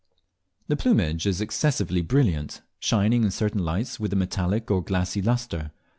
[0.67, 5.73] The plumage is excessively brilliant, shining in certain lights with a metallic or glassy lustre.